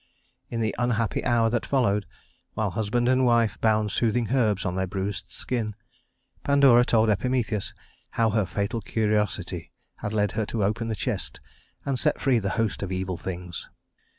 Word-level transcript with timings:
In 0.49 0.61
the 0.61 0.73
unhappy 0.79 1.23
hour 1.23 1.51
that 1.51 1.63
followed, 1.63 2.07
while 2.55 2.71
husband 2.71 3.07
and 3.07 3.23
wife 3.23 3.59
bound 3.61 3.91
soothing 3.91 4.29
herbs 4.31 4.65
on 4.65 4.73
their 4.73 4.87
bruised 4.87 5.29
skin, 5.29 5.75
Pandora 6.43 6.83
told 6.85 7.11
Epimetheus 7.11 7.75
how 8.17 8.31
her 8.31 8.47
fatal 8.47 8.81
curiosity 8.81 9.71
had 9.97 10.11
led 10.11 10.31
her 10.31 10.47
to 10.47 10.63
open 10.63 10.87
the 10.87 10.95
chest 10.95 11.39
and 11.85 11.99
set 11.99 12.19
free 12.19 12.39
the 12.39 12.49
host 12.57 12.81
of 12.81 12.91
evil 12.91 13.15
things. 13.15 13.69